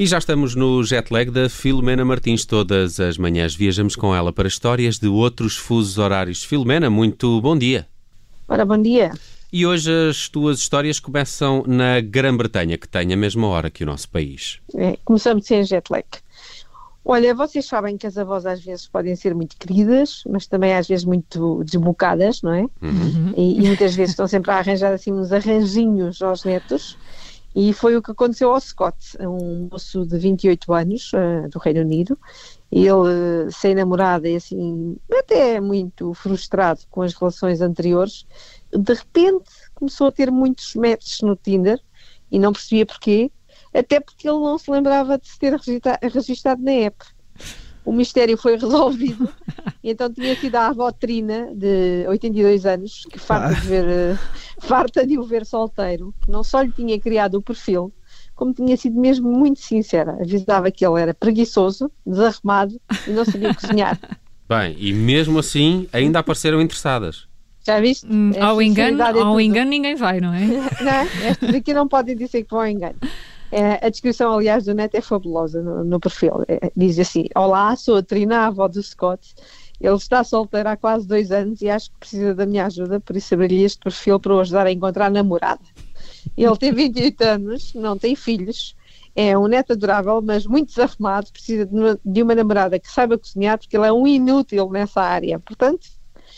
[0.00, 2.46] E já estamos no jet lag da Filomena Martins.
[2.46, 6.42] Todas as manhãs viajamos com ela para histórias de outros fusos horários.
[6.42, 7.86] Filomena, muito bom dia.
[8.48, 9.12] Ora, bom dia.
[9.52, 13.86] E hoje as tuas histórias começam na Grã-Bretanha, que tem a mesma hora que o
[13.86, 14.58] nosso país.
[14.74, 16.06] É, começamos sem jet lag.
[17.04, 20.88] Olha, vocês sabem que as avós às vezes podem ser muito queridas, mas também às
[20.88, 22.62] vezes muito desbocadas, não é?
[22.80, 23.34] Uhum.
[23.36, 26.96] E, e, muitas vezes estão sempre a arranjar assim uns arranjinhos aos netos.
[27.54, 31.80] E foi o que aconteceu ao Scott, um moço de 28 anos, uh, do Reino
[31.80, 32.18] Unido.
[32.70, 38.24] Ele, sem namorada e assim, até muito frustrado com as relações anteriores,
[38.72, 41.80] de repente começou a ter muitos matches no Tinder
[42.30, 43.32] e não percebia porquê,
[43.74, 45.58] até porque ele não se lembrava de se ter
[46.12, 47.04] registrado na app
[47.84, 49.28] o mistério foi resolvido.
[49.82, 54.18] E então tinha sido a avó Trina, de 82 anos, que farta de, ver, uh,
[54.58, 57.92] farta de o ver solteiro, que não só lhe tinha criado o perfil,
[58.34, 60.12] como tinha sido mesmo muito sincera.
[60.20, 63.98] Avisava que ele era preguiçoso, desarrumado e não sabia cozinhar.
[64.48, 67.28] Bem, e mesmo assim ainda apareceram interessadas.
[67.62, 68.06] Já viste?
[68.06, 70.46] Hum, ao engano, é ao engano ninguém vai, não é?
[70.46, 72.96] não, estes aqui não podem dizer que vão ao engano.
[73.52, 76.44] É, a descrição, aliás, do neto é fabulosa no, no perfil.
[76.46, 79.34] É, diz assim: Olá, sou a Trina, a avó do Scott.
[79.80, 83.16] Ele está solteiro há quase dois anos e acho que precisa da minha ajuda, por
[83.16, 85.62] isso abri este perfil para o ajudar a encontrar namorada.
[86.36, 88.76] Ele tem 28 anos, não tem filhos,
[89.16, 93.16] é um neto adorável, mas muito desarrumado, precisa de uma, de uma namorada que saiba
[93.16, 95.38] cozinhar, porque ele é um inútil nessa área.
[95.38, 95.86] Portanto,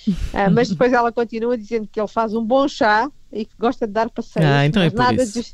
[0.08, 3.88] uh, mas depois ela continua dizendo que ele faz um bom chá e que gosta
[3.88, 5.44] de dar passeios, ah, então é nada, de,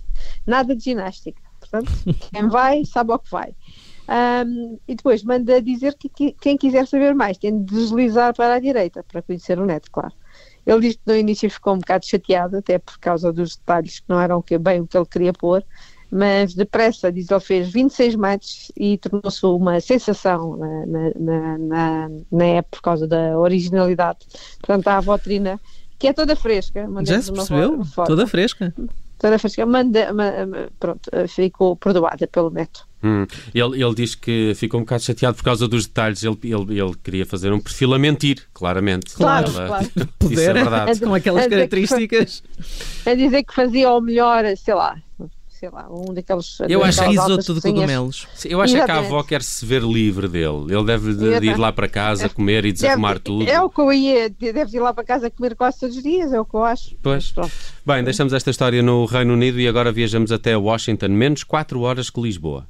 [0.46, 1.47] nada de ginástica.
[1.70, 1.92] Portanto,
[2.32, 3.54] quem vai sabe ao que vai.
[4.08, 8.54] Um, e depois manda dizer que, que, quem quiser saber mais tem de deslizar para
[8.54, 10.14] a direita para conhecer o neto, claro.
[10.66, 14.06] Ele diz que no início ficou um bocado chateado, até por causa dos detalhes que
[14.08, 15.62] não eram bem o que ele queria pôr,
[16.10, 22.44] mas depressa, diz ele, fez 26 matches e tornou-se uma sensação na, na, na, na
[22.44, 24.20] app por causa da originalidade.
[24.60, 25.60] Portanto, a avó Trina,
[25.98, 26.88] que é toda fresca.
[27.04, 27.82] Já se percebeu?
[28.06, 28.74] Toda fresca.
[29.20, 32.86] Dona Francisca manda, manda, pronto, ficou perdoada pelo neto.
[33.02, 33.26] Hum.
[33.54, 36.22] Ele, ele diz que ficou um bocado chateado por causa dos detalhes.
[36.22, 39.14] Ele, ele, ele queria fazer um perfil a mentir, claramente.
[39.14, 39.90] Claro, ela, claro.
[40.30, 41.00] Isso é verdade.
[41.00, 42.42] Com aquelas características.
[43.06, 44.96] A dizer que fazia o melhor, sei lá,
[45.58, 46.58] sei lá, um daqueles.
[46.68, 48.28] Eu acho risoto de cogumelos.
[48.44, 50.66] Eu acho é que a avó quer se ver livre dele.
[50.68, 53.48] Ele deve de, de ir lá para casa comer e desarrumar deve, tudo.
[53.48, 56.32] É o que eu ia, deve ir lá para casa comer quase todos os dias,
[56.32, 56.96] é o que eu acho.
[57.02, 57.34] Pois.
[57.84, 62.08] Bem, deixamos esta história no Reino Unido e agora viajamos até Washington, menos 4 horas
[62.08, 62.66] que Lisboa.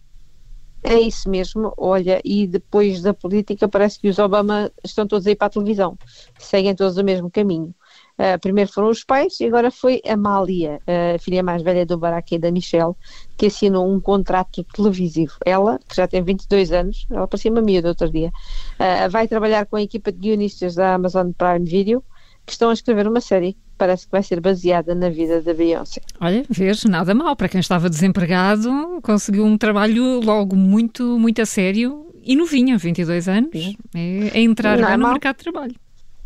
[0.82, 5.34] É isso mesmo, olha, e depois da política parece que os Obama estão todos aí
[5.34, 5.98] para a televisão,
[6.38, 7.74] seguem todos o mesmo caminho.
[8.18, 10.80] Uh, primeiro foram os pais e agora foi a Amália,
[11.14, 12.94] a filha mais velha do Barack e da Michelle,
[13.36, 15.34] que assinou um contrato televisivo.
[15.46, 19.66] Ela, que já tem 22 anos, ela parecia uma miúda outro dia, uh, vai trabalhar
[19.66, 22.02] com a equipa de guionistas da Amazon Prime Video,
[22.44, 25.54] que estão a escrever uma série que parece que vai ser baseada na vida da
[25.54, 26.00] Beyoncé.
[26.20, 27.36] Olha, vês, nada mal.
[27.36, 28.70] Para quem estava desempregado,
[29.02, 33.76] conseguiu um trabalho logo muito, muito a sério e novinha, 22 anos.
[33.94, 35.74] É, é entrar é no mercado de trabalho.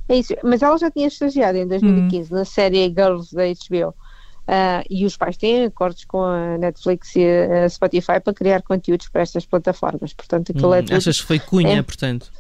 [0.09, 2.37] É isso, mas ela já tinha estagiado em 2015 hum.
[2.37, 3.91] na série Girls da HBO.
[3.91, 3.95] Uh,
[4.49, 9.09] ah, e os pais têm acordos com a Netflix e a Spotify para criar conteúdos
[9.09, 10.13] para estas plataformas.
[10.13, 12.33] Portanto, aquilo hum, é tudo, Achas que foi cunha, é, portanto?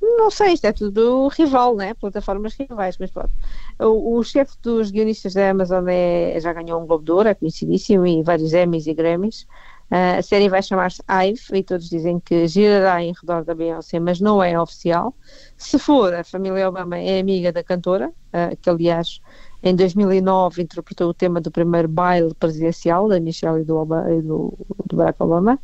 [0.00, 1.92] Não sei, isto é tudo rival, né?
[1.94, 3.30] Plataformas rivais, mas pronto.
[3.78, 7.34] O, o chefe dos guionistas da Amazon é, já ganhou um Globo de Ouro, é
[7.34, 9.46] conhecidíssimo, e vários Emmys e Grammys.
[9.90, 13.98] Uh, a série vai chamar-se Ive e todos dizem que girará em redor da Beyoncé,
[13.98, 15.12] mas não é oficial.
[15.56, 19.20] Se for, a família Obama é amiga da cantora, uh, que aliás
[19.62, 24.22] em 2009 interpretou o tema do primeiro baile presidencial da Michelle e do, Obama, e
[24.22, 24.56] do,
[24.86, 25.58] do Barack Obama.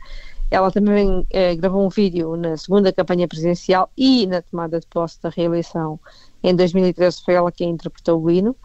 [0.50, 5.22] Ela também uh, gravou um vídeo na segunda campanha presidencial e na tomada de posse
[5.22, 6.00] da reeleição
[6.42, 8.56] em 2013 foi ela quem interpretou o hino.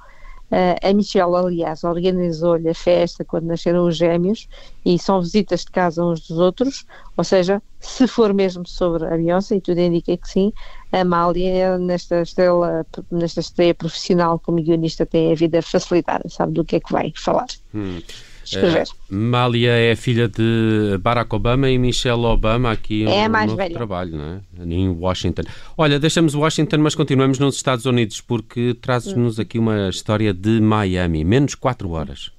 [0.52, 4.50] Uh, a Michelle, aliás, organizou-lhe a festa quando nasceram os gêmeos
[4.86, 9.16] e são visitas de casa uns dos outros, ou seja, se for mesmo sobre a
[9.16, 10.52] Beyoncé, e tudo indica que sim,
[10.92, 16.66] a Amália, nesta estrela, nesta estreia profissional como guionista, tem a vida facilitada, sabe do
[16.66, 17.48] que é que vai falar.
[17.74, 18.02] Hum
[18.44, 18.84] escrever.
[18.84, 23.58] Uh, Mália é filha de Barack Obama e Michelle Obama aqui é um mais novo
[23.58, 23.74] velha.
[23.74, 24.42] trabalho, não é?
[24.64, 25.44] Em Washington.
[25.78, 31.24] Olha, deixamos Washington, mas continuamos nos Estados Unidos porque trazes-nos aqui uma história de Miami,
[31.24, 32.32] menos 4 horas.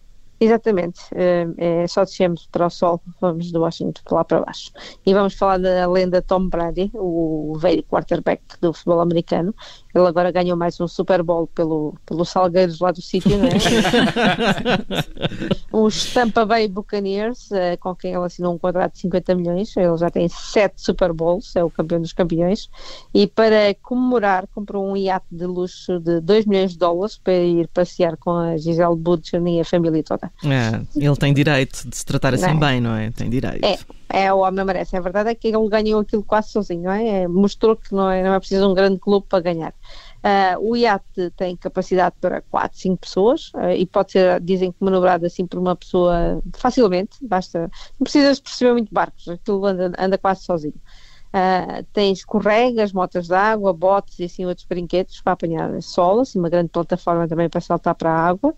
[0.42, 4.72] Exatamente, é, é só descemos para o sol, vamos de Washington para lá para baixo.
[5.06, 9.54] E vamos falar da lenda Tom Brady, o velho quarterback do futebol americano.
[9.94, 13.52] Ele agora ganhou mais um Super Bowl pelo, pelo Salgueiros lá do sítio, não é?
[15.72, 19.96] Os Tampa Bay Buccaneers, uh, com quem ele assinou um contrato de 50 milhões, ele
[19.96, 22.68] já tem sete Super Bowls, é o campeão dos campeões,
[23.14, 27.68] e para comemorar comprou um iate de luxo de 2 milhões de dólares para ir
[27.68, 30.30] passear com a Gisele Bundchen e a família toda.
[30.44, 32.54] É, ele tem direito de se tratar assim é?
[32.54, 33.10] bem, não é?
[33.10, 33.64] Tem direito.
[33.64, 33.78] É.
[34.14, 34.94] É, o homem merece.
[34.94, 37.22] A verdade é que ele ganhou aquilo quase sozinho, não é?
[37.22, 39.72] é mostrou que não é, não é preciso um grande clube para ganhar.
[40.22, 44.78] Uh, o iate tem capacidade para 4, 5 pessoas uh, e pode ser, dizem que
[44.78, 50.16] manobrado assim por uma pessoa facilmente, basta, não precisas perceber muito barcos, aquilo anda, anda
[50.16, 50.80] quase sozinho.
[51.34, 56.38] Uh, tem escorregas, motas de água, botes e assim outros brinquedos para apanhar sol, assim,
[56.38, 58.54] uma grande plataforma também para saltar para a água.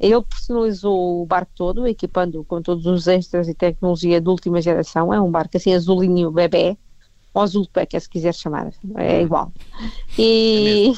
[0.00, 5.12] Ele personalizou o barco todo, equipando com todos os extras e tecnologia de última geração.
[5.12, 6.76] É um barco assim azulinho bebê,
[7.36, 9.52] ou azul peca, se quiser chamar, é igual.
[10.18, 10.94] E,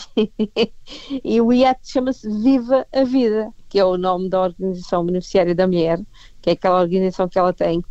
[0.55, 0.71] é
[1.25, 5.67] e o iate chama-se Viva a Vida, que é o nome da Organização Beneficiária da
[5.67, 6.01] Mulher,
[6.41, 7.83] que é aquela organização que ela tem,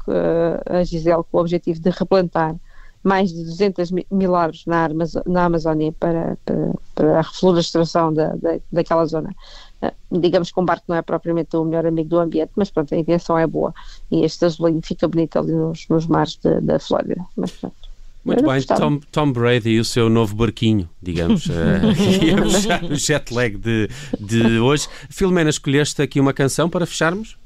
[0.66, 2.56] a Gisele, com o objetivo de replantar
[3.04, 4.88] mais de 200 mil árvores na,
[5.26, 9.36] na Amazónia para, para, para a reflorestação da, da, daquela zona.
[9.82, 12.94] Uh, digamos que um barco não é propriamente o melhor amigo do ambiente, mas pronto,
[12.96, 13.74] a intenção é boa.
[14.10, 17.26] E este azulinho fica bonito ali nos, nos mares da Flórida.
[17.36, 17.87] Mas pronto.
[18.27, 23.56] Muito bem, Tom, Tom, Brady e o seu novo barquinho, digamos, uh, o jet lag
[23.56, 23.89] de,
[24.19, 24.88] de hoje.
[25.09, 27.38] Filomena, escolheste aqui uma canção para fecharmos?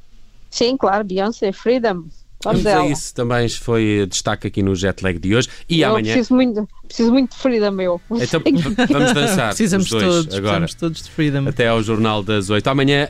[0.49, 2.05] Sim, claro, Beyoncé, Freedom.
[2.43, 5.47] Vamos a isso também foi destaque aqui no jet lag de hoje.
[5.69, 6.13] E eu amanhã.
[6.13, 8.01] Preciso muito, preciso muito de freedom, meu.
[8.11, 8.41] Então
[8.89, 9.49] vamos dançar.
[9.49, 10.59] Precisamos dois, todos, agora.
[10.59, 11.47] precisamos todos de freedom.
[11.47, 12.67] Até ao Jornal das 8.
[12.67, 13.07] Amanhã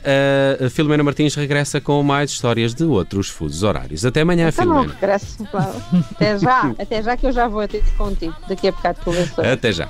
[0.64, 4.04] a Filomena Martins regressa com mais histórias de outros fusos horários.
[4.04, 4.86] Até amanhã, então Filomena.
[4.86, 5.82] Não, regresso, claro.
[6.10, 8.34] Até já, até já que eu já vou ter contigo.
[8.48, 9.46] Daqui a bocado, professor.
[9.46, 9.88] Até já.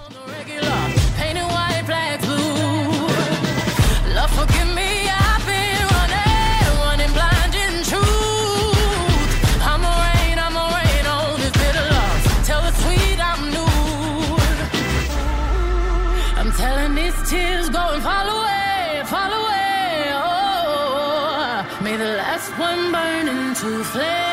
[22.73, 24.32] sun burning to flame.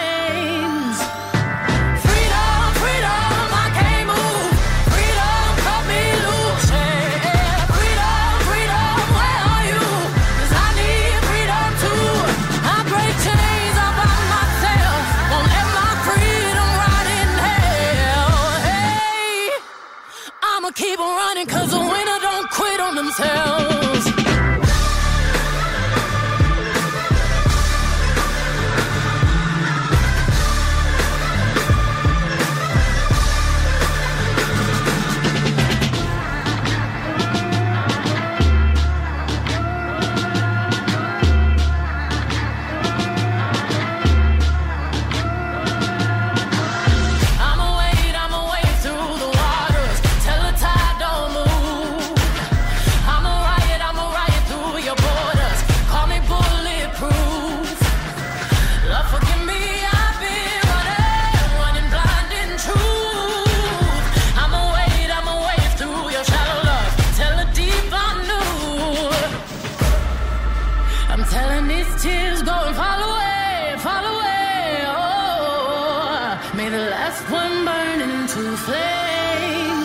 [76.71, 79.78] the last one burning to flame.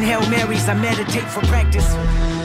[0.00, 2.35] Hail Marys, I meditate for practice.